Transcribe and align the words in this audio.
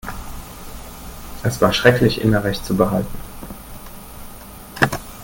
Es 1.43 1.61
war 1.61 1.71
schrecklich, 1.73 2.21
immer 2.21 2.43
Recht 2.43 2.65
zu 2.65 2.75
behalten. 2.75 3.19